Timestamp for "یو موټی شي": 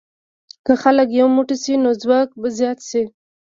1.19-1.73